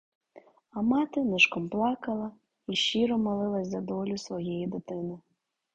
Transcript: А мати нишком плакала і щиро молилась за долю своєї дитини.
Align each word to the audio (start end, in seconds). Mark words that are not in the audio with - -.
А 0.71 0.81
мати 0.81 1.23
нишком 1.23 1.69
плакала 1.69 2.31
і 2.67 2.75
щиро 2.75 3.17
молилась 3.17 3.67
за 3.67 3.81
долю 3.81 4.17
своєї 4.17 4.67
дитини. 4.67 5.19